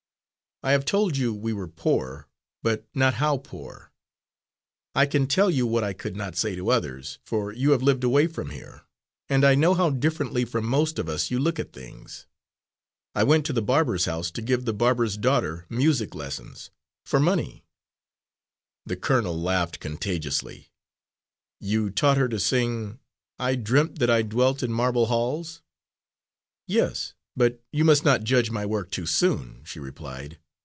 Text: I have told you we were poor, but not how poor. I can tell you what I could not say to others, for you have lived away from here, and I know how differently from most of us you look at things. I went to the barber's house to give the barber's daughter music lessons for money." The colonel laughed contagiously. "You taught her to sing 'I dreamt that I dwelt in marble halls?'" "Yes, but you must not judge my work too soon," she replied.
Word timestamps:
I 0.63 0.73
have 0.73 0.85
told 0.85 1.17
you 1.17 1.33
we 1.33 1.53
were 1.53 1.67
poor, 1.67 2.27
but 2.61 2.87
not 2.93 3.15
how 3.15 3.39
poor. 3.39 3.91
I 4.93 5.07
can 5.07 5.25
tell 5.25 5.49
you 5.49 5.65
what 5.65 5.83
I 5.83 5.91
could 5.93 6.15
not 6.15 6.35
say 6.35 6.55
to 6.55 6.69
others, 6.69 7.17
for 7.25 7.51
you 7.51 7.71
have 7.71 7.81
lived 7.81 8.03
away 8.03 8.27
from 8.27 8.51
here, 8.51 8.83
and 9.27 9.43
I 9.43 9.55
know 9.55 9.73
how 9.73 9.89
differently 9.89 10.45
from 10.45 10.67
most 10.67 10.99
of 10.99 11.09
us 11.09 11.31
you 11.31 11.39
look 11.39 11.57
at 11.57 11.73
things. 11.73 12.27
I 13.15 13.23
went 13.23 13.43
to 13.47 13.53
the 13.53 13.63
barber's 13.63 14.05
house 14.05 14.29
to 14.29 14.41
give 14.43 14.65
the 14.65 14.71
barber's 14.71 15.17
daughter 15.17 15.65
music 15.67 16.13
lessons 16.13 16.69
for 17.07 17.19
money." 17.19 17.65
The 18.85 18.97
colonel 18.97 19.41
laughed 19.41 19.79
contagiously. 19.79 20.69
"You 21.59 21.89
taught 21.89 22.17
her 22.17 22.29
to 22.29 22.39
sing 22.39 22.99
'I 23.39 23.55
dreamt 23.55 23.97
that 23.97 24.11
I 24.11 24.21
dwelt 24.21 24.61
in 24.61 24.71
marble 24.71 25.07
halls?'" 25.07 25.63
"Yes, 26.67 27.15
but 27.35 27.63
you 27.71 27.83
must 27.83 28.05
not 28.05 28.23
judge 28.23 28.51
my 28.51 28.67
work 28.67 28.91
too 28.91 29.07
soon," 29.07 29.63
she 29.65 29.79
replied. 29.79 30.37